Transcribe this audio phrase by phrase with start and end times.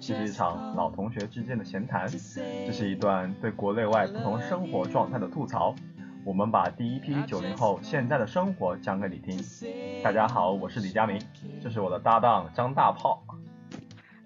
[0.00, 5.74] 这是一场老同学之间的闲谈，这是一段对国内外不同生活状态的吐槽。
[6.24, 9.38] 我们把第一批九零后现在的生活讲给你听。
[10.02, 11.20] 大家好，我是李佳明，
[11.62, 13.22] 这是我的搭档张大炮。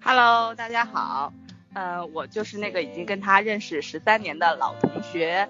[0.01, 1.33] Hello，大家好，
[1.73, 5.49] 呃，我就是那个已经跟他认识十三年的老同学。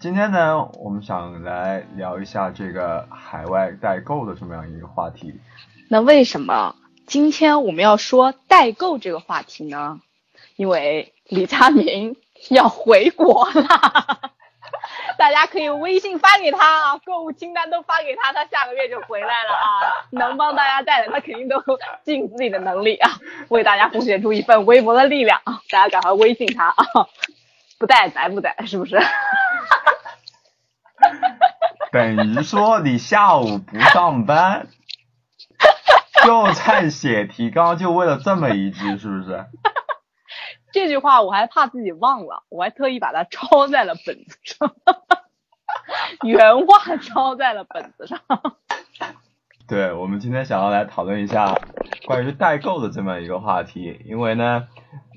[0.00, 5.34] 今天呢，我们想来聊一下这个海外代购的这么样一个话题。
[5.88, 6.76] 那为什么
[7.08, 10.00] 今天我们要说代购这个话题呢？
[10.54, 12.14] 因为李佳明
[12.48, 14.30] 要回国了，
[15.18, 20.06] 大家可以微信发给他啊，购物清单都发给他，他下个月就回来了啊！
[20.12, 21.56] 能帮大家带的，他肯定都
[22.04, 23.18] 尽自己的能力啊，
[23.48, 25.60] 为大家奉献出一份微薄的力量啊！
[25.70, 27.08] 大家赶快微信他啊！
[27.80, 28.96] 不带白不带，是不是？
[31.92, 34.68] 等于说你下午不上班，
[36.24, 39.46] 就在写提纲，就为了这么一句，是不是？
[40.70, 44.74] 这句话我还怕自己忘了，我还特意把它抄在了本子上，
[46.22, 48.20] 原话抄在了本子上。
[49.66, 51.58] 对，我们今天想要来讨论一下
[52.06, 54.68] 关于代购的这么一个话题，因为呢，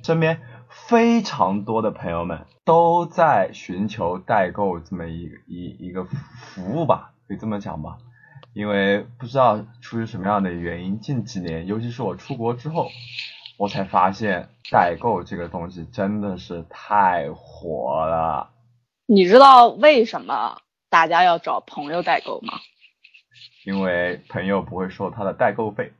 [0.04, 2.45] 身边非常多的朋友们。
[2.64, 7.97] 都在寻求代购这么一一一个服务吧，可以这么讲吧。
[8.53, 12.89] 因为不知道出于什么样的原因，近几年，尤其是我出国之后，
[13.58, 18.52] 我才发现代购这个东西真的是太火了。
[19.08, 22.53] 你知道为什么大家要找朋友代购吗？
[23.66, 25.94] 因为朋友不会收他的代购费。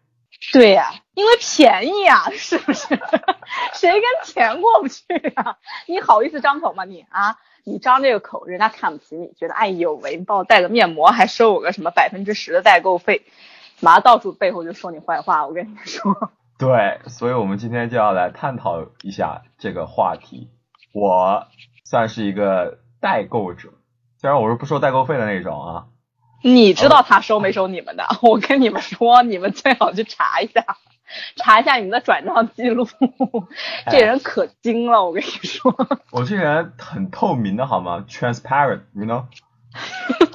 [0.52, 2.88] 对呀，因为便宜啊， 是不是？
[3.73, 5.03] 谁跟钱过不去
[5.36, 5.58] 呀？
[5.88, 6.83] 你好意思张口吗？
[6.83, 13.23] 你啊，你张这个口，人家看不起你，觉得哎呦喂，你帮我带个面膜，还收我个什么百分之十的代购费，
[13.80, 15.45] 马上到处背后就说你坏话。
[15.45, 20.49] 我跟你说，对，所以我们今天就要来探讨一下这个话题。
[20.93, 21.48] 我
[21.86, 23.70] 算是一个代购者，
[24.17, 25.86] 虽然我是不收代购费的那种啊。
[26.42, 28.06] 你知道他收没收你们的？
[28.22, 30.66] 我跟你们说，你们最好去查一下，
[31.36, 32.88] 查一下你们的转账记录。
[33.92, 35.76] 这人可精了，我跟你说。
[36.12, 39.26] 我这人很透明的好吗？Transparent，you know。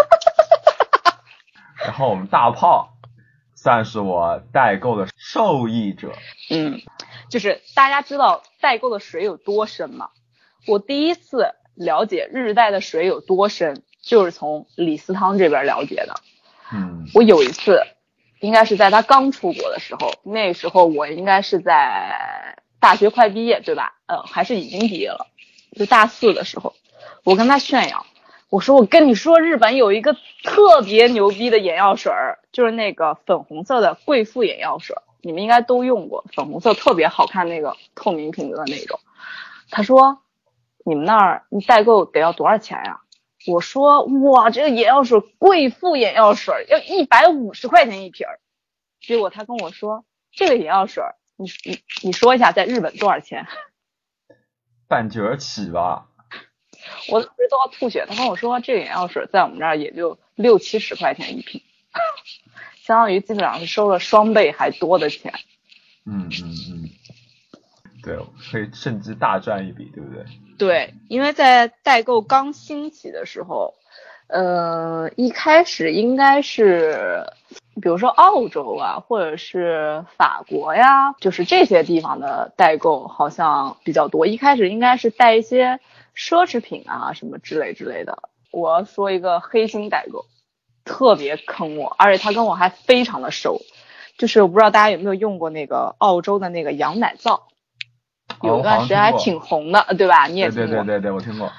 [1.85, 2.97] 然后我们大炮
[3.55, 6.13] 算是我代购的受益者。
[6.51, 6.81] 嗯，
[7.31, 10.11] 就是大家知道代购的水有多深吗？
[10.67, 13.83] 我第一次了解日代的水有多深。
[14.07, 16.15] 就是从李思汤这边了解的，
[16.73, 17.83] 嗯，我有一次，
[18.39, 23.95] 应该是在他刚出国的时候，那时候我应该是在大学快毕业，对吧？
[24.07, 25.27] 嗯，还是已经毕业了，
[25.73, 26.73] 就大四的时候，
[27.25, 28.07] 我跟他炫耀，
[28.49, 39.01] 我说我跟你说，日本有一个特别牛逼的眼药水儿，就是那个粉红色的贵妇眼药水，你们应该都用过，粉红色特别好看那个透明瓶子的那种。
[39.69, 40.21] 他说，
[40.85, 43.01] 你们那儿你代购得要多少钱呀？
[43.47, 48.41] 我说哇，这个眼药水贵妇眼药水要一百五十块钱一瓶儿，
[49.01, 51.05] 结果他跟我说这个眼药水，
[51.37, 53.47] 你你你说一下在日本多少钱？
[54.89, 56.07] 半折起吧。
[57.09, 58.07] 我当时都要吐血。
[58.09, 61.61] 他跟我说这个眼药水在我们这儿也就六七十块钱一瓶，
[62.83, 65.35] 相当于基本上是收了双倍还多的钱。
[66.05, 66.86] 嗯嗯嗯，
[68.07, 68.17] 对，
[68.53, 70.25] 可以甚至大赚一笔，对不对？
[70.57, 73.75] 对，因为在代购刚兴起的时候，
[74.29, 77.25] 呃，一开始应该是，
[77.83, 84.25] 比如说澳洲啊，或者是法国呀，就是这些地方的代购好像比较多。
[84.25, 85.81] 一开始应该是带一些
[86.17, 88.31] 奢侈品啊什么之类之类的。
[88.53, 90.25] 我要说一个黑心代购，
[90.85, 93.61] 特别坑我，而且他跟我还非常的熟，
[94.17, 97.49] 就是我不知道大家有没有用过那个澳洲的那个羊奶皂。
[98.43, 100.27] 有段时间还挺红的，对吧？
[100.27, 100.77] 你也听过？
[100.77, 101.51] 对对对对，我听过。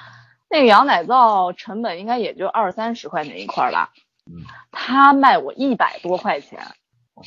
[0.50, 3.90] 那个羊奶皂成本应该也就二三十块钱一块吧。
[4.26, 4.44] 嗯。
[4.72, 6.60] 他卖我一百多块钱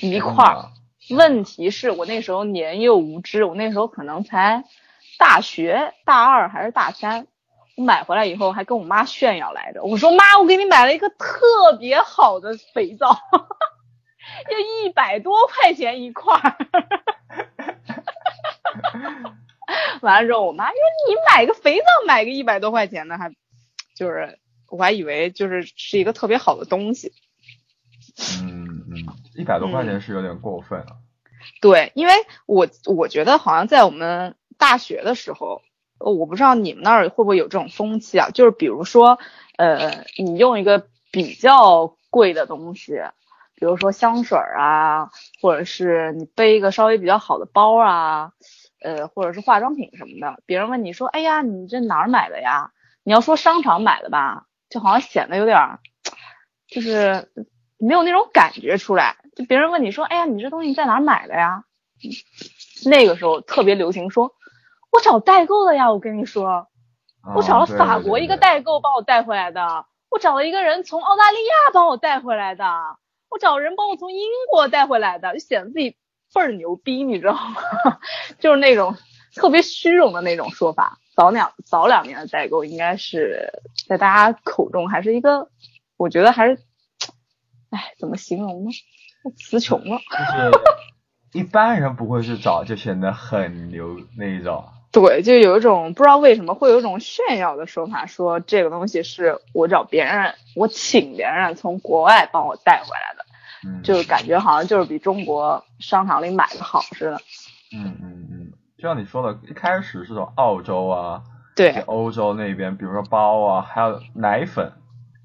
[0.02, 0.66] 一块儿。
[1.10, 4.64] 问题是我那时候年幼无知，我那时候可能才
[5.18, 7.28] 大学大二还是大三。
[7.78, 13.08] 我买回来以后还跟我妈炫耀来着，我说妈，我给你买了一个特别好的肥皂，
[14.52, 16.40] 要一百多块钱一块。
[20.02, 20.76] 完了之后，我妈说
[21.08, 23.32] ：“你买个肥皂，买个一百多块钱的，还
[23.96, 24.40] 就是
[24.70, 27.14] 我还以为就是是一个特别好的东西。”
[28.44, 30.98] 嗯嗯，一百多块钱是有点过分了。
[31.62, 32.14] 对，因为
[32.46, 35.62] 我我觉得好像在我们大学的时候，
[35.98, 38.30] 我不知道你们那儿会不会有这种风气啊？
[38.32, 39.18] 就是比如说，
[39.58, 43.02] 呃，你用一个比较贵的东西，
[43.56, 45.10] 比如说香水啊，
[45.42, 48.34] 或者是你背一个稍微比较好的包啊，
[48.82, 52.72] 呃，或者是化妆品什么的，别人问你说，哎呀，你这哪儿买的呀？
[53.04, 55.80] 你要说商场买的吧，就好像显得有点儿，
[56.68, 57.32] 就是
[57.78, 59.18] 没有那种感觉出来。
[59.36, 61.64] 就别人问你说，哎呀，你这东西在哪儿买的呀？
[62.86, 64.34] 那个时候特别流行说，
[64.92, 66.68] 我找代购的呀，我跟你说，
[67.36, 72.66] 我找了法国一个代购帮我带回来的，我找了一个人从澳大利亚帮我带回来的，
[73.30, 75.96] 我找人帮我从英国带回来的，就显得自己
[76.34, 77.56] 倍儿牛逼，你知道吗？
[78.40, 78.96] 就是那种
[79.36, 80.98] 特别虚荣的那种说法。
[81.16, 85.50] 早两早两年的代购，应该是在大家口中还是一个，
[85.98, 86.58] 我觉得还是，
[87.70, 88.72] 哎，怎么形容呢？
[89.38, 90.00] 词穷了。
[90.00, 90.52] 就是
[91.34, 94.64] 一般人不会去找，就显得很牛那一种。
[94.92, 103.21] 对，就有一种不知道为什么会有一种炫耀的说法，说这个东西是我找别人，我请别人从国外帮我带回来的，嗯，
[103.84, 107.22] 就感觉好像就是比中国商场里买的好似的。
[107.74, 111.24] 嗯嗯嗯，就像你说的，一开始是从澳洲啊，
[111.56, 114.74] 对欧洲那边，比如说包啊，还有奶粉，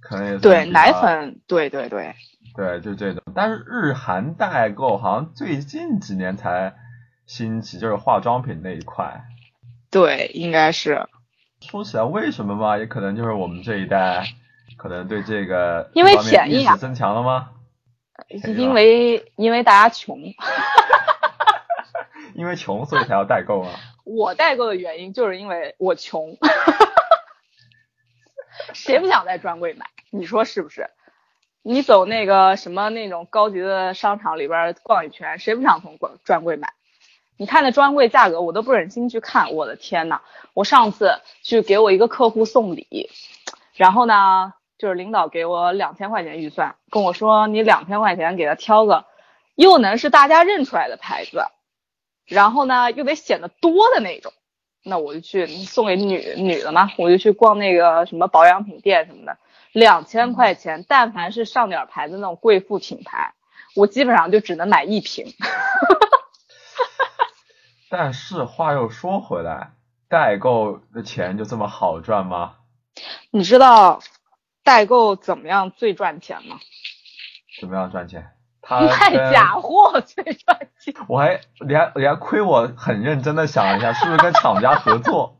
[0.00, 2.14] 可能也对，奶，粉，对对对，
[2.54, 3.22] 对，就这种。
[3.34, 6.74] 但是日韩代购好像最近几年才
[7.26, 9.24] 兴起，就是化妆品那一块。
[9.90, 11.08] 对，应该是
[11.60, 12.78] 说起来，为什么嘛？
[12.78, 14.24] 也可能就是我们这一代，
[14.76, 17.50] 可能对这个因为便宜啊意识增强了吗？
[18.28, 20.18] 因为因为大家穷。
[22.34, 23.70] 因为穷，所以才要代购啊。
[24.04, 26.36] 我代购的原因就是因为我穷，
[28.74, 29.86] 谁不想在专柜买？
[30.10, 30.90] 你说是不是？
[31.62, 36.74] 你走那个什么那种高级的商场里边逛一圈，谁不想从专专柜买？
[37.38, 39.52] 你看那专柜价格，我都不忍心去看。
[39.52, 40.20] 我的天呐！
[40.54, 43.10] 我上次去给我一个客户送礼，
[43.74, 49.04] 然后呢，就是领导给我两千块钱预算，跟我说你两千块钱给他挑个
[49.54, 51.46] 又能是大家认出来的牌子，
[52.26, 54.32] 然后呢又得显得多的那种。
[54.88, 59.36] 那我就去送给女女的嘛，我就去逛那个什么保养品店什么的，
[59.72, 63.34] 两千块钱，但凡是上点牌子那种贵妇品牌，
[63.74, 65.26] 我基本上就只能买一瓶。
[67.90, 69.72] 但是话又说回来，
[70.08, 72.54] 代购的钱就这么好赚吗？
[73.32, 74.00] 你知道
[74.66, 76.58] 代购怎么样最赚钱吗？
[77.60, 78.32] 怎么样赚钱？
[78.60, 80.92] 他卖假货最赚钱。
[81.08, 85.38] 我还你还你还亏我很认真的想了一下，是不是跟厂家合作，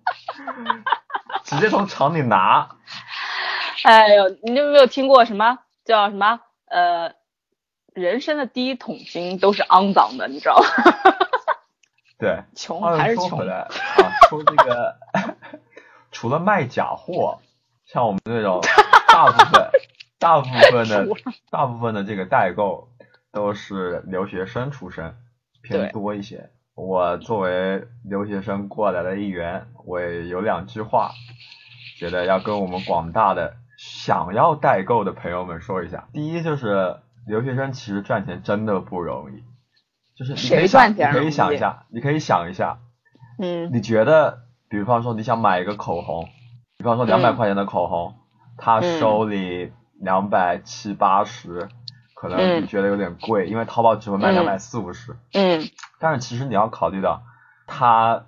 [1.42, 2.68] 直接从厂里拿？
[3.82, 6.38] 哎呦，你有没有听过什么叫什么
[6.70, 7.14] 呃，
[7.94, 10.66] 人生的第一桶金都是肮脏的，你知道吗？
[12.18, 13.66] 对，穷话还是穷啊，
[14.30, 14.96] 说这个
[16.12, 17.40] 除了卖假货，
[17.86, 18.60] 像我们这种
[19.16, 19.70] 大部分
[20.18, 21.06] 大部分的
[21.50, 22.88] 大部分的这个代购
[23.32, 25.14] 都是留学生出身，
[25.62, 26.50] 偏多一些。
[26.74, 31.12] 我作为留学生过来的一员，我也有两句话，
[31.98, 36.08] 觉得要跟我们广大的想要代购的朋友们说一下。
[36.12, 36.96] 第一就是
[37.26, 39.42] 留学生其实赚钱真的不容易，
[40.18, 41.30] 就是你可以谁想，你可以赚钱容易？
[41.30, 42.78] 想一下，你可以想一下，
[43.38, 43.70] 嗯。
[43.72, 46.28] 你觉得，比方说你想买一个口红，
[46.76, 47.36] 比方说两百嗯。
[47.36, 48.14] 块钱的口红，
[48.56, 49.70] 他嗯收你
[50.00, 51.68] 两百七八十，
[52.14, 55.16] 可能嗯你觉得有点贵，因为淘宝只会卖嗯两百四五十。
[55.32, 55.62] 嗯
[55.98, 57.22] 但是其实你要考虑到，
[57.66, 58.24] 他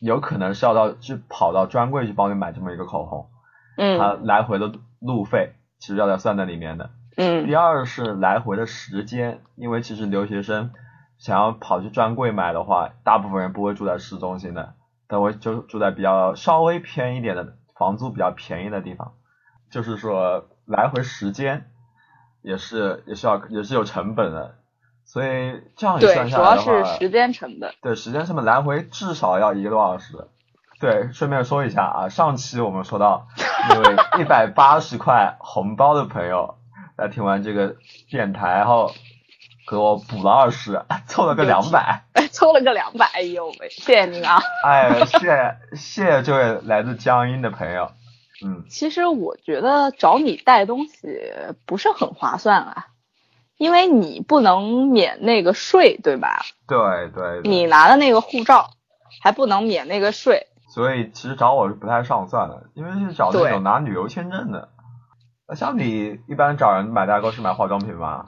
[0.00, 3.28] 有可能是要到去跑到专柜去帮你买这么一个口红，
[3.76, 6.90] 他嗯来回的路费其实要在算在里面的。
[7.16, 10.70] 嗯第二是来回的时间，因为其实留学生
[11.18, 14.74] 想要跑去专柜买的话，大部分人不会住在市中心的，
[15.08, 19.12] 都会就住在比较稍微偏一点的房租比较便宜的地方。
[19.72, 21.68] 就是说来回时间
[22.42, 24.54] 也是也是要也是有成本的，
[25.04, 27.74] 所以这样一，算主要下来的话，是时间成本。
[27.82, 30.28] 对，时间成本来回至少要一个多小时。
[30.78, 33.26] 对，顺便说一下啊，上期我们说到
[33.68, 36.58] 那位一百八十块红包的朋友，
[36.96, 37.76] 在听完这个
[38.10, 38.92] 电台后，
[39.68, 42.02] 给我补了二十，凑了个两百。
[42.32, 44.40] 凑了个两百，哎呦喂，谢谢您啊！
[44.64, 47.90] 哎，谢谢谢谢这位来自江阴的朋友。
[48.44, 51.32] 嗯，其实我觉得找你带东西
[51.66, 52.86] 不是很划算啊，
[53.56, 56.42] 因为你不能免那个税，对吧？
[56.66, 56.78] 对
[57.14, 57.50] 对对。
[57.50, 58.70] 你拿的那个护照
[59.22, 60.46] 还不能免那个税。
[60.68, 64.70] 所以其实找我是不太上算的，因为是找那种拿旅游签证的。
[65.46, 68.26] 那像你一般找人买代购是买化妆品吗？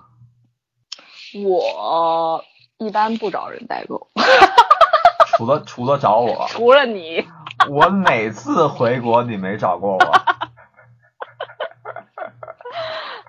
[1.43, 2.45] 我
[2.79, 4.09] 一般不找人代购，
[5.37, 7.27] 除了除了找我，除了你。
[7.71, 10.15] 我每次回国你没找过我。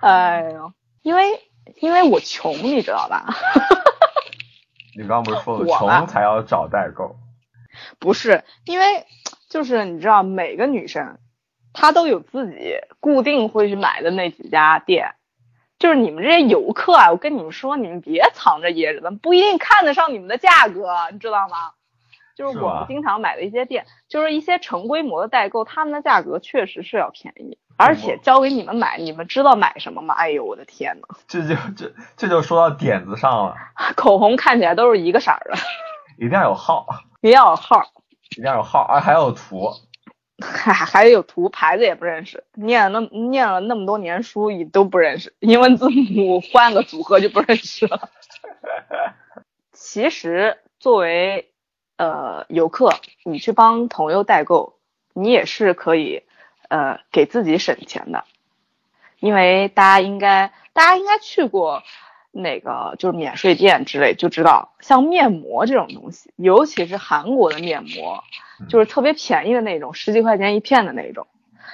[0.00, 1.40] 哎呦，因为
[1.80, 3.26] 因为我穷，你知道吧？
[4.96, 7.16] 你刚刚不是说了我穷才要找代购？
[7.98, 9.06] 不是，因为
[9.48, 11.18] 就是你知道，每个女生
[11.72, 15.14] 她都有自己固定会去买的那几家店。
[15.78, 21.72] 就是你们这些游客啊，我跟你们说，你们别藏着掖着的，不一定看得上你们的价格，你知道吗？
[22.36, 30.14] 就是我们经常买的一些店，就是一些成规模的代购，他们的价格确实是要便宜，而且交给你们买，你们知道买什么吗？
[30.14, 33.56] 哎呦，我的天呐，这就这这就说到点子上了，
[33.96, 35.56] 口红看起来都是一个色儿的，
[36.18, 36.86] 一定要有号，
[37.22, 37.86] 一定要有号儿，
[38.36, 39.72] 一定要有号，啊还要有图。
[40.38, 48.10] 还还有图牌子也不认识，念了那念了那么多年书也都不认识，英文字母换个组合就不认识了。
[49.72, 51.54] 其实作为
[51.96, 52.90] 呃游客，
[53.24, 54.74] 你去帮朋友代购，
[55.12, 56.22] 你也是可以
[56.68, 58.24] 呃给自己省钱的，
[59.20, 61.82] 因为大家应该大家应该去过
[62.32, 68.22] 那个就是免税店之类，就知道像面膜这种东西，尤其是韩国的面膜，
[68.68, 71.26] 就是特别便宜的那种，十几块钱一片的那种。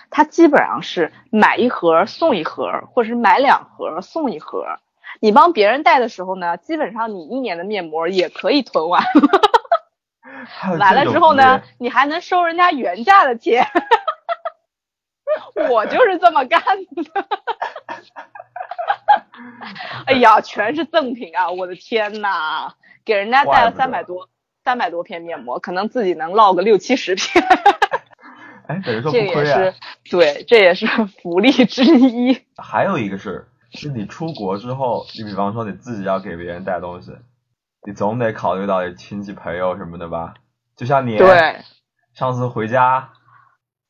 [0.08, 4.78] 它基本上是买一盒送一盒，或者是买两盒送一盒。
[5.20, 9.02] 你帮别人带的时候呢，基本上你一年的面膜也可以囤完。
[10.78, 13.66] 完了之后呢，你还能收人家原价的钱。
[15.70, 17.22] 我就是这么干的。
[20.06, 21.50] 哎呀，全是赠品啊！
[21.50, 24.28] 我的天呐，给人家带了三百多
[24.62, 27.42] 三百多片面膜，可能自己能落个六七十片。
[28.68, 29.74] 哎，等于说这不亏啊个也是。
[30.10, 30.86] 对，这也是
[31.22, 32.38] 福利之一。
[32.56, 37.12] 还有一个是，是你出国之后，你比方说你自己要给别人带东西，
[37.84, 40.34] 你总得考虑到你亲戚朋友什么的吧？
[40.76, 41.60] 就像你对，
[42.14, 43.12] 上次回家，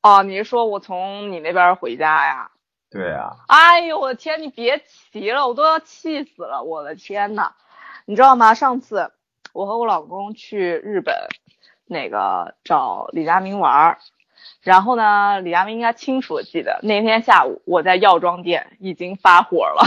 [0.02, 2.50] 哦，你是说我从你那边回家呀？
[2.90, 4.82] 对啊，哎呦，我的天，你别
[5.12, 7.52] 提了，我都要气死了，我的天呐，
[8.06, 8.54] 你知道吗？
[8.54, 9.12] 上次
[9.52, 11.14] 我和我老公去日本，
[11.86, 13.98] 那个找李佳明玩儿，
[14.62, 19.84] 然后呢，李佳明应该清楚的记得那天下午我在药妆店已经发火了，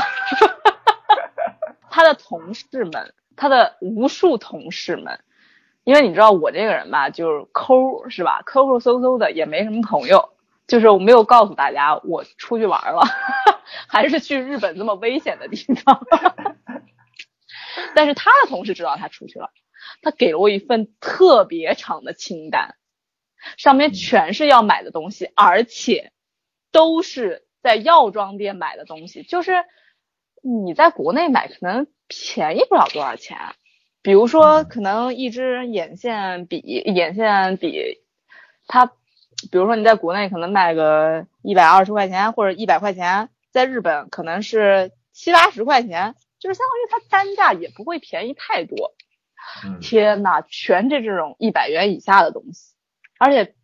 [1.89, 5.20] 他的同事们，他的无数同事们。
[5.84, 8.42] 因为你知道我这个人吧，就是抠是吧？
[8.44, 10.30] 抠抠搜搜的，也没什么朋友。
[10.68, 13.04] 就是我没有告诉大家我出去玩了，
[13.88, 16.04] 还是去日本这么危险的地方。
[17.94, 19.51] 但是他的同事知道他出去了，
[20.01, 22.74] 他给了我一份特别长的清单，
[23.58, 26.12] 上面全是要买的东西，而且
[26.72, 29.65] 都是在药妆店买的东西，就是
[30.48, 33.38] 你在国内买可能便宜不了多少钱。
[34.04, 38.04] 比如说，可能一支眼线笔，眼线笔，
[38.68, 48.94] 它，比如说你在国内可能卖个一百二十块钱或者一百块钱，在日本可能是七八十块钱，就是相当于它单价也不会便宜太多。
[49.64, 52.75] 嗯，天呐，全是这种一百元以下的东西，
[53.18, 53.56] 而且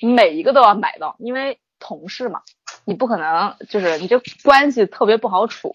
[0.00, 2.40] 每一个都要买到，因为同事嘛，
[2.86, 5.70] 你不可能就是你这关系特别不好处，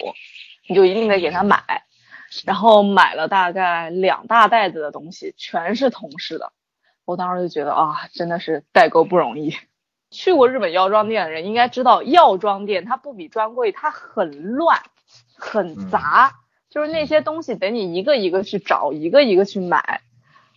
[0.68, 1.64] 你就一定得给他买。
[2.46, 6.52] 然后买了大概两大袋子的东西，全是同事的。
[7.06, 9.56] 我当时就觉得啊，真的是代购不容易。
[10.12, 14.82] 去过日本药妆店的人应该知道，药妆店它不比专柜，它很乱，
[15.38, 16.34] 很杂，
[16.70, 20.02] 就是那些东西得你一个一个去找，一个一个去买。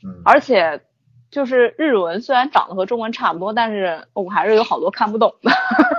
[0.03, 0.83] 嗯，而且
[1.31, 5.53] 就是日文虽然长得和中文差不多，但是我还是有好多看不懂的。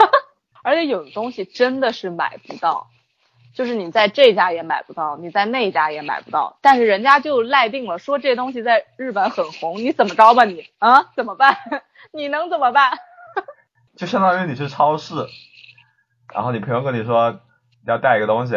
[0.63, 2.87] 而且有的东西真的是买不到。
[3.53, 11.11] 就是你在这家也买不到，你在那家也买不到，但是人家就赖定了，说这东西在日本很红，你怎么着吧你啊？
[11.15, 11.57] 怎么办？
[12.13, 12.97] 你能怎么办？
[13.97, 15.13] 就相当于你去超市，
[16.33, 17.39] 然后你朋友跟你说
[17.85, 18.53] 要带一个东西，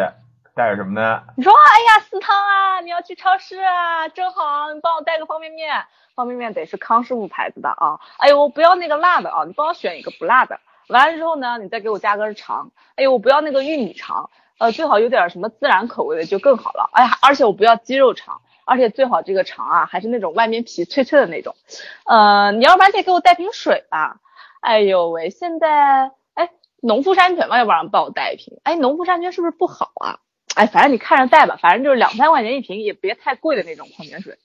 [0.55, 1.23] 带个什么呢？
[1.35, 5.83] 你说哎呀私汤啊，你要去超市啊，正好你帮我带个方便面，
[6.15, 7.99] 方便面得是康师傅牌子的啊。
[8.17, 10.59] 哎呦，我不要那个辣的啊，你帮我选一个不辣的。
[10.87, 12.71] 完了之后呢，你再给我加根肠。
[12.95, 14.29] 哎呦，我不要那个玉米肠。
[14.59, 16.89] 呃，最好有点什么孜然口味的就更好了。
[16.93, 21.55] 哎呀，而且我不要鸡肉肠，而且最好这个肠啊还是那种外面皮脆脆的那种。
[22.05, 24.17] 呃，你要不然得给我带瓶水吧。
[24.61, 26.49] 哎呦喂，现在哎，
[26.81, 28.59] 农夫山泉嘛，要不然帮我带一瓶。
[28.63, 30.19] 哎，农夫山泉是不是不好啊？
[30.55, 34.37] 哎，反正你看着带吧，反正就是两三块钱一瓶，也别太贵的那种矿泉水。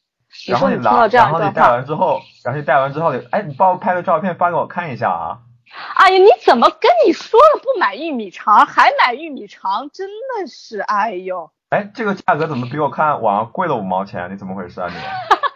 [0.47, 5.39] 你然后你拿，然后你带，完之后，然后你带完之后，哎，你帮我拍个照片发给我看一下啊。
[5.97, 9.91] 哎呀，你怎么跟你说了不买玉米肠，还买玉米肠？
[9.93, 14.31] 真的是，哎呦，哎，这个价格怎么比我看网上贵了五毛钱？
[14.33, 14.97] 你怎么回事啊你？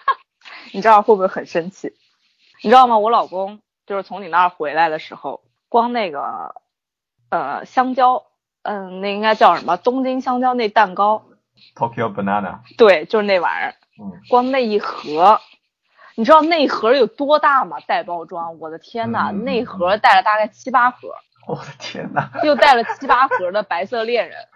[0.74, 1.94] 你知道会不会很生气？
[2.62, 2.98] 你知道吗？
[2.98, 6.54] 我老公就是从你那儿回来的时候，光那个
[7.30, 8.24] 呃香蕉
[8.62, 9.76] 嗯，那应该叫什么？
[9.76, 11.24] 东京香蕉那蛋糕
[11.74, 13.74] ，Tokyo Banana，对，就是那玩意儿。
[14.00, 15.40] 嗯，光那一盒，
[16.14, 17.76] 你知道那一盒有多大吗？
[17.86, 21.08] 带包装，我的天呐，嗯那盒带了大概七八盒，
[21.48, 24.36] 我的天呐，又带了七八盒的白色恋人。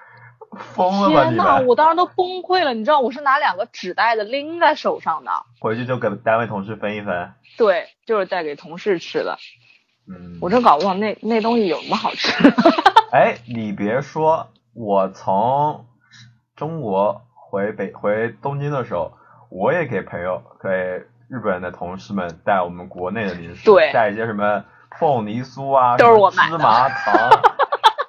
[0.74, 2.72] 疯了吧天呐，我当时都崩溃了。
[2.72, 7.32] 你知道我是拿两个纸袋子拎在手上的，回去就给单位同事分一分。
[7.58, 9.36] 对，就是带给同事吃的。
[10.08, 12.32] 嗯，我真搞不懂那那东西有什么好吃。
[13.12, 15.84] 哎，你别说，我从
[16.54, 19.12] 中国回北回东京的时候，
[19.50, 24.64] 我也给朋友给日本的同事们带我们国内的零食，对带一些什么
[24.98, 27.30] 凤梨酥啊，都是我买的芝麻糖。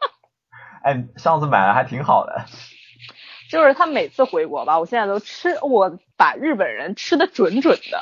[0.83, 2.45] 哎，上次买的还挺好的。
[3.49, 8.01] 就是他每次回国吧，我现在都吃，我把日本人吃的准准的，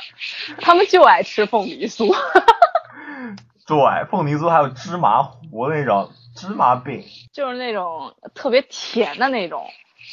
[0.60, 2.12] 他们就爱吃凤梨酥。
[3.66, 7.04] 对，凤梨酥还有芝麻糊那种芝麻饼。
[7.32, 9.66] 就是那种特别甜的那种。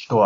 [0.08, 0.18] 对，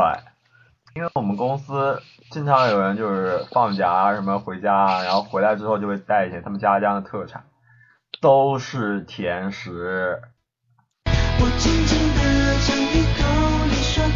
[0.95, 7.45] 因为我们公司经常有人就是放假啊什么回家啊，然后回来之后就会带一些他们家乡的特产，
[8.21, 10.21] 都是甜食。
[11.41, 12.21] 我轻轻地
[12.67, 13.23] 尝一口
[13.67, 14.11] 你说的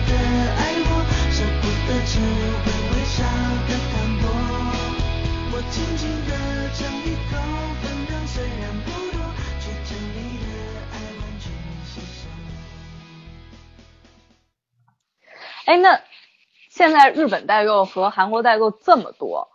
[0.59, 0.91] 爱我，
[1.31, 3.23] 舍不得吃会微笑
[3.69, 4.25] 的淡薄。
[5.55, 6.31] 我轻轻地
[6.75, 7.33] 尝一口
[7.81, 9.23] 分量虽然不多，
[9.61, 10.51] 却将你的
[10.91, 11.45] 爱完全
[11.85, 12.27] 吸收。
[15.67, 16.01] 哎，那
[16.83, 19.49] 现在日本代购和韩国代购这么多，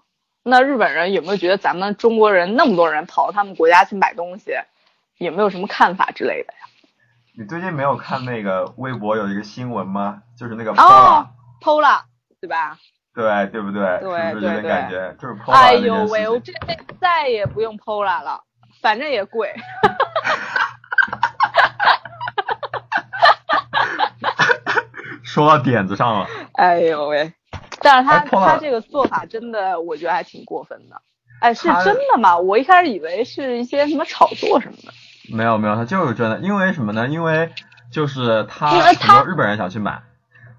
[0.44, 4.54] 那日本人有没有觉得咱们中国人那么多人跑到他们国家去买东西，
[5.18, 6.60] 有没有什么看法之类的呀？
[7.38, 10.22] 你最近没有看那个微博有一个新闻吗？
[10.40, 11.28] 就是那个哦
[11.62, 12.04] Pola，、
[12.40, 12.78] 对吧？
[13.14, 13.82] 对对不对？
[14.00, 15.14] 对是不是有点对感觉？
[15.20, 16.40] 就是 Pola 哎呦喂，我。
[16.40, 18.42] 这辈子再也不用 Pola 了，
[18.82, 19.54] 反正也贵。
[25.28, 26.28] 说到点子上了。
[26.54, 27.34] 哎呦喂！
[27.82, 31.02] 但是他、哎他这个做法真的，我觉得还挺过分的。
[31.42, 32.38] 哎，是真的吗？
[32.38, 34.94] 我一开始以为是一些什么炒作什么的。
[35.36, 37.08] 没有没有，他就是真的，因为什么呢？
[37.10, 37.52] 因为
[37.92, 40.02] 就是他很多日本人想去买，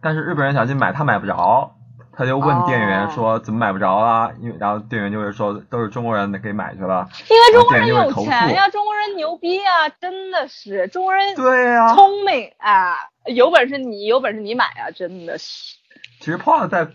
[0.02, 1.74] 但是日本人想去买，他买不着，
[2.12, 4.30] 他就问店员哦说怎么买不着啊？
[4.40, 7.08] 因为然后店员就会说都是中国人给买去了。
[7.30, 12.94] 因为中国人有钱呀，中国人牛逼呀，真的是中国人对呀、聪明啊，
[13.28, 15.76] 有本事你有本事你买啊，真的是。
[16.20, 16.88] 其实 POS 在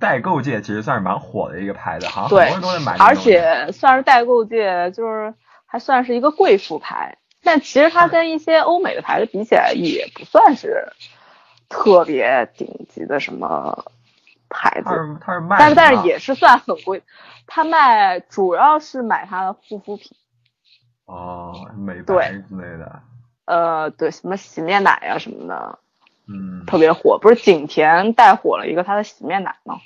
[0.00, 3.14] 代购界其实算是蛮火的一个牌子，好像对很多人都在买而。
[3.14, 10.92] 且算是代购界，就是还算是一个贵妇牌，但其实它跟一些欧美的牌子比起来，也不算是
[11.68, 13.84] 特别顶级的什么
[14.48, 17.02] 牌子，它是他是卖但是但是也是算很贵。
[17.46, 20.16] 它卖主要是买它的护肤品，
[21.04, 23.00] 哦美白之类的，
[23.46, 25.78] 呃，对，什么洗面奶啊什么的，
[26.28, 27.18] 嗯特别火。
[27.18, 29.80] 不是景甜带火了一个它的洗面奶吗？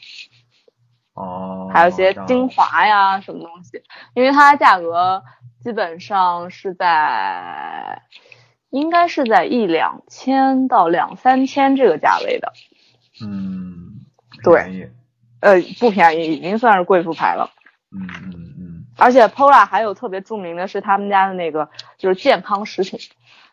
[1.15, 3.83] 哦，还有一些精华呀，什么东西，
[4.15, 5.23] 因为它的价格
[5.63, 8.03] 基本上是在，
[8.71, 12.53] 应该是在一两千到两三千这个价位的，
[13.23, 14.01] 嗯
[14.43, 14.91] 对
[15.41, 17.51] 呃，不便宜，已经算是贵妇牌了。
[17.93, 21.69] 嗯嗯嗯而且 Pola 还有特别著名的是他们家的那个
[21.99, 23.01] 就是健康食品，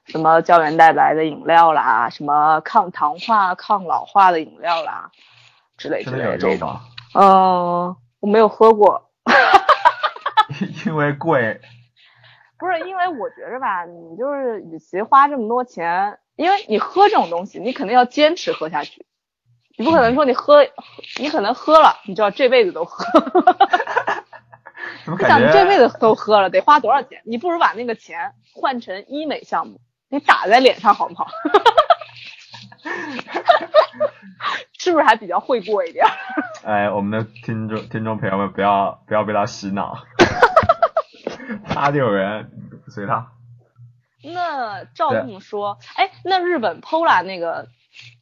[0.08, 5.12] 什么胶原蛋白的饮料啦，什么抗糖化、抗老化的饮料啦，
[5.78, 6.80] 之类之类的这种。
[7.14, 9.10] 嗯、我没有喝过，
[10.86, 11.60] 因为贵，
[12.58, 19.06] 不是因为我觉着吧，你就是与其花这么多钱，因为你喝这种东西，你肯定要坚持喝下去，
[19.78, 20.66] 你不可能说你喝，
[21.20, 23.04] 你可能喝了，你就要这辈子都喝。
[25.10, 27.22] 你想这辈子都喝了，得花多少钱？
[27.26, 31.28] 你不如把那个钱换成医美项目，你打在脸上好不好？
[34.78, 36.06] 是不是还比较会过一点？
[36.64, 39.98] 哎，我们的听众听众朋友们不要不要被他洗脑，
[41.68, 42.50] 他就有人
[42.88, 43.28] 随他。
[44.24, 47.68] 那照这么说，哎，那日本 Pola 那个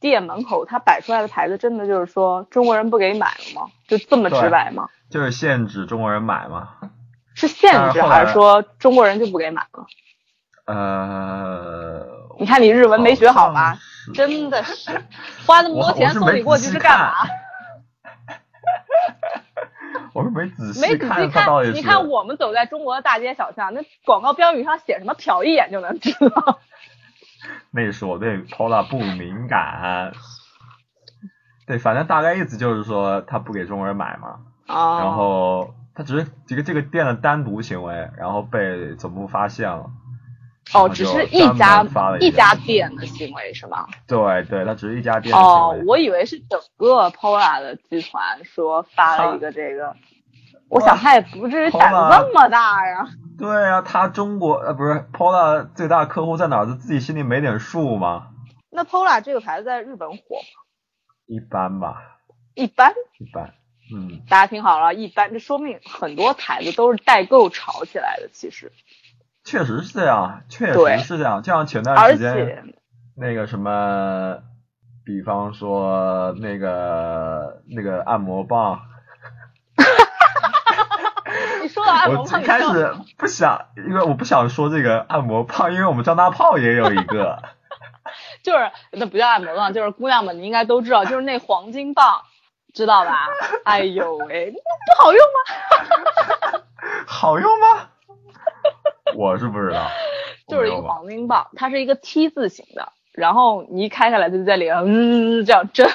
[0.00, 3.68] 店门口，他摆出来的牌子，真的就是说中国人不给买了吗？
[3.86, 4.88] 就这么直白吗？
[5.10, 6.70] 就是限制中国人买吗，
[7.34, 9.86] 是限制还是说中国人就不给买了？
[10.66, 12.04] 呃，
[12.38, 13.78] 你看你日文没学好吧？
[14.14, 14.90] 真的是
[15.46, 17.12] 花那么多钱送你过去是干嘛？
[20.12, 26.58] 我是没仔没细仔细看，你看我们走在中国的大街小巷，那广告标语上写什么，瞟一眼就能知道。
[27.70, 30.12] 那是我对 Pola 不敏感。
[31.66, 39.90] 对，反正大概意思就是说他不给中国人买嘛，啊然后他只是这个这个店的单独行为，然后被总部发现了，
[40.74, 41.84] 哦，只是一家
[42.20, 43.86] 一个家店的行为是吗？
[44.06, 49.94] 对对，它只是一家店哦我以为是整个 Pola 的集团说发了一个这个，
[50.68, 53.06] 我想他也不至于胆子这么大呀。
[53.38, 56.66] 对啊，他中国呃不是 Pola 最大客户在哪儿？
[56.66, 58.28] 他自己心里没点数吗？
[58.70, 60.62] 那 Pola 这个牌子在日本火吗？
[61.26, 62.18] 一般吧，
[62.54, 63.54] 一般，一般。
[63.94, 68.72] 嗯，大家听好了，一般，这说明很多牌子都是代购炒起来的，其实，
[69.46, 71.40] 确实是这样，确实是这样。
[71.42, 72.74] 就像前段时间，
[73.16, 74.38] 那个什么，
[75.04, 78.80] 比方说那个那个按摩棒，
[81.62, 87.40] 你说到按我摩棒，最开始不想，因为我不想说这个按摩棒，因为我们张大炮也有一个。
[88.42, 92.22] 就是那不叫按摩棒，就是姑娘们你应该都知道，就是那黄金棒，
[92.74, 93.28] 知道吧？
[93.64, 96.60] 哎呦喂，那不好用吗？
[97.06, 97.90] 好用吗？
[99.14, 99.88] 我是不知道，
[100.48, 105.88] 就是一个黄金棒，它是一个 T 字形的，然后你一开下来就在脸上嗯这样震，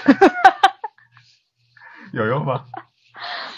[2.14, 2.66] 有用吗？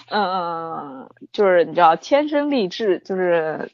[0.10, 3.72] 嗯，就是你知道天生丽质，就是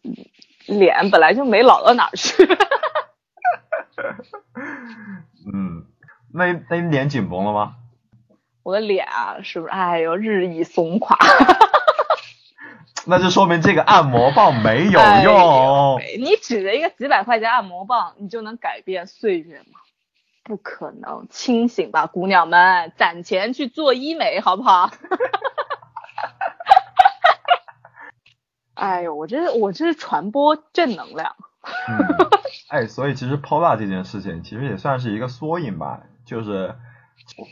[0.67, 2.45] 脸本来就没老到哪儿去。
[5.51, 5.85] 嗯，
[6.33, 7.75] 那那你脸紧绷了吗？
[8.63, 9.71] 我的脸啊，是不是？
[9.71, 11.17] 哎呦，日益松垮。
[13.05, 15.95] 那就说明这个按摩棒没有用。
[15.95, 19.79] 喂你指着一个几百块钱按摩棒，你就能改变岁月吗？
[20.43, 21.27] 不可能！
[21.29, 24.89] 清醒吧，姑娘们，攒钱去做医美，好不好？
[28.73, 31.35] 哎呦，我这我这是传播正能量。
[31.87, 31.97] 嗯，
[32.69, 36.75] 哎，所以其实 Pola 这件事情其实也算是一个缩影吧，就是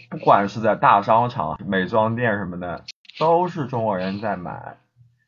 [0.09, 2.83] 不管是在大商场、美妆店什么的，
[3.19, 4.77] 都是中国人在买，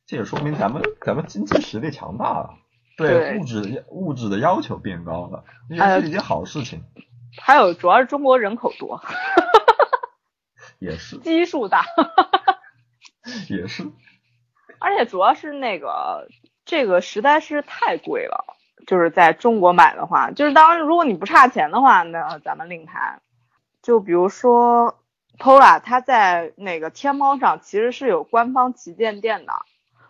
[0.10, 2.56] 这也说明咱们咱们经济实力强大了，
[2.98, 6.84] 对对物质物质的要求变高了，这哎是一件好事情，
[7.39, 9.00] 还有，主要是中国人口多，
[10.80, 11.86] 也是 基数大，
[13.52, 13.84] 也是，
[14.80, 16.28] 而且主要是那个
[16.65, 18.56] 这个实在是太贵了。
[18.88, 23.22] 就是在中国买的话，就是当然如果你不差钱的话，那咱们另谈。
[23.84, 24.98] 就比如说
[25.38, 29.54] Pola，它在那个天猫上其实是有官方旗舰店的，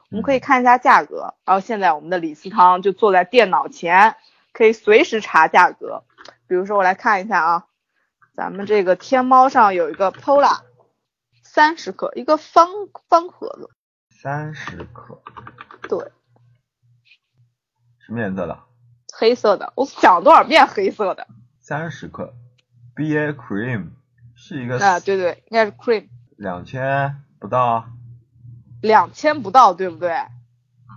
[0.10, 1.36] 我们可以看一下价格。
[1.46, 4.16] 然后现在我们的李思汤就坐在电脑前，
[4.54, 6.04] 可以随时查价格。
[6.48, 7.66] 比如说我来看一下啊，
[8.36, 10.62] 咱们这个天猫上有一个 Pola，
[11.44, 12.68] 三十克，一个方
[13.08, 13.70] 方盒子，
[14.10, 15.22] 三十克，
[15.88, 16.12] 对，
[18.00, 18.60] 什么颜色的？
[19.14, 19.72] 黑色的。
[19.76, 21.28] 我讲了多少遍黑色的？
[21.60, 22.34] 三十克
[22.96, 23.90] ，BA Cream
[24.36, 27.90] 是一个啊，对对，应该是 cream，两千不到，
[28.82, 30.12] 两千不到，对不对？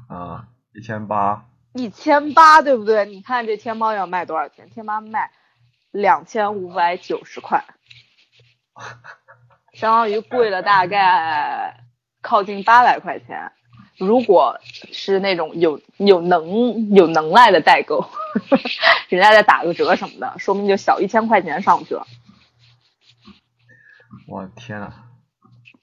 [0.09, 3.07] 啊，一千八，一千八，对不对？
[3.07, 4.69] 你看这天猫要卖多少钱？
[4.71, 5.31] 天猫卖
[5.91, 7.65] 两千五百九十块，
[9.75, 11.85] 相当于贵了大概
[12.21, 13.53] 靠近八百块钱。
[13.99, 18.05] 如果是那种有有能有能耐的代购，
[19.09, 22.07] 人家再打个折什么的，说明就小一千块钱上去了。
[24.27, 24.93] 我天呐，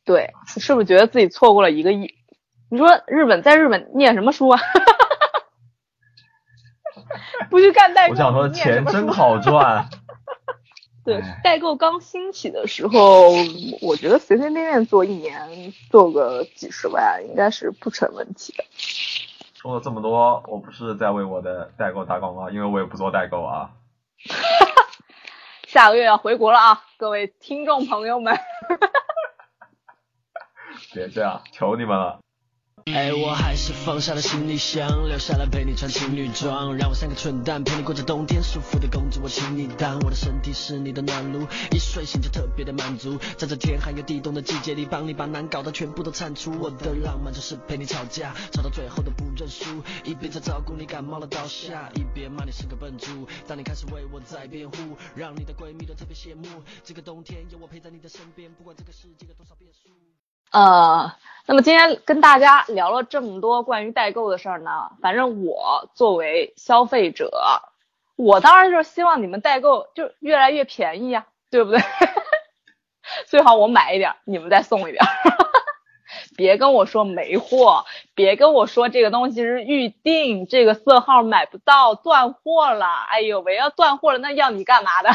[0.06, 2.16] 对，是不是觉得自己错过了一个亿？
[2.72, 4.60] 你说日本在日本念什么书啊？
[7.50, 9.90] 不去干代购，我想说钱真好赚。
[11.06, 13.32] 对哎，代购刚兴起的时候，
[13.82, 18.64] 我觉得随随便便做一年做个几十万应该是不成问题的。
[19.56, 23.72] 说了这么多，我不是在为我的代购打广告，因为我也不做代购啊。
[25.68, 28.38] 下个月要回国了啊，各位听众朋友们。
[30.94, 32.20] 别这样，求你们了。
[32.86, 60.09] 哎，我还是放下了行李箱，留下来陪你穿情侣装，让我像个蠢蛋陪你过着冬天，舒服的公主我请你当，我的身体是你的暖炉，一睡醒就特别的满足，在这天寒又地冻的季节里，帮你把难搞的全部都铲除，我的浪漫就是陪你吵架，吵到最后都不认输，一边在照顾你感冒了倒下，一边骂你是个笨猪，当你开始为我在辩护，让你的闺蜜都特别羡慕，这个冬天有我陪在你的身边，不管这个世界有多少变数。
[60.52, 61.12] 呃，
[61.46, 67.32] 那么今天跟大家聊了这么多关于代购的事儿呢，反正我作为消费者，
[68.16, 71.80] 我当然就是希望你们代购就越来越便宜呀、对不对？
[73.28, 75.10] 最好我买一点，你们再送一点儿。
[76.36, 77.86] 别跟我说没货，
[78.16, 82.88] 别跟我说这个东西是预定，这个色号买不到，断货了。
[83.10, 85.10] 哎呦喂，要断货了，那要你干嘛的？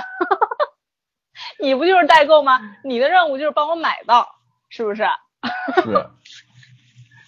[1.59, 2.61] 你不就是代购吗？
[2.85, 4.29] 你的任务就是帮我买到，
[4.69, 5.05] 是不是？
[5.83, 6.07] 是，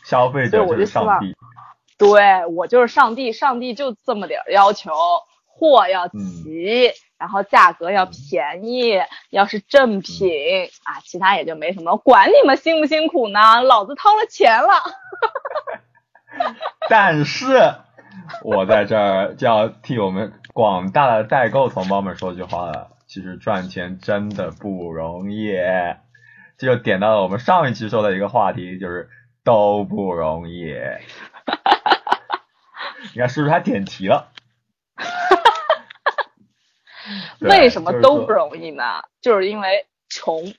[0.04, 1.34] 消费者就是上帝。
[1.98, 4.92] 对我就是上帝，上帝就这么点儿要求，
[5.46, 9.00] 货要齐，然后价格要便宜，
[9.30, 10.30] 要是正品
[10.84, 14.68] 啊，其他也就没什么，管你们辛不辛苦呢，老子掏了钱了。
[16.90, 17.74] 但是，
[18.42, 25.56] 我在这儿就要替我们广大的代购同胞们说句话了，其实赚钱真的不容易，
[26.58, 29.08] 这就点到了我们上一期说的一个话题，就是
[29.44, 30.72] 都不容易。
[33.14, 34.32] 你看，是不是还点题了？
[37.38, 39.02] 对为什么都不容易呢？
[39.20, 40.42] 就是因为穷。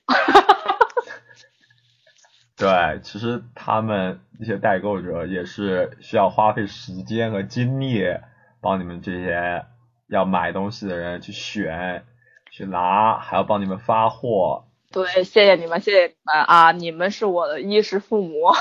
[2.56, 8.16] 对，其实他们一些代购者也是需要花费时间和精力，
[8.60, 9.66] 帮你们这些
[10.06, 12.06] 要买东西的人去选、
[12.50, 14.67] 去拿，还要帮你们发货。
[15.04, 16.72] 对，谢谢你们，谢谢你们啊！
[16.72, 18.52] 你们是我的衣食父母。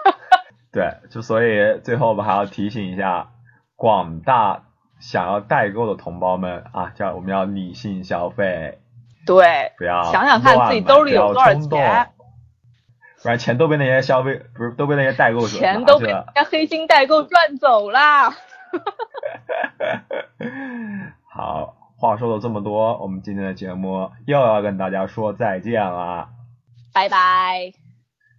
[0.72, 3.28] 对，就所以最后我们还要提醒一下
[3.76, 4.64] 广大
[5.00, 8.78] 想要代购的同胞们啊，叫我们要理性消费，
[9.26, 11.68] 对，不要想想看自己兜里有多少钱
[13.22, 16.24] 不然钱都被那些消费不是都被那些代购者钱都被拿去了。
[16.34, 18.00] 人家黑心代购赚走了。
[21.28, 26.30] 好，话说了这么多，我们今天的节目又要跟大家说再见了。
[26.94, 27.74] 拜拜。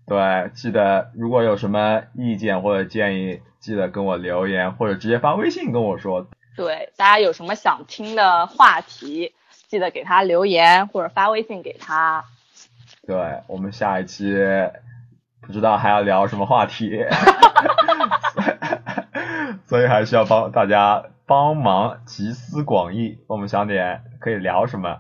[0.07, 6.25] 对，记得如果有什么意见或者建议，记得跟我留言或者直接发微信跟我说。
[6.57, 9.31] 对，大家有什么想听的话题，
[9.67, 12.25] 记得给他留言或者发微信给他。
[13.05, 14.35] 对我们下一期
[15.39, 17.05] 不知道还要聊什么话题，
[19.67, 24.99] 所以还需要帮大家帮忙集思广益，帮我们想点可以聊什么。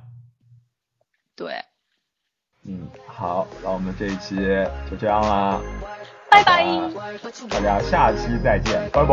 [1.35, 1.61] 对，
[2.63, 4.37] 嗯，好，那我们这一期
[4.89, 5.59] 就这样啦，
[6.29, 6.65] 拜拜，
[7.49, 9.03] 大家下期再见，拜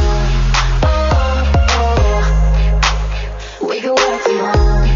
[0.00, 0.07] 拜。
[3.78, 4.87] You can work it out.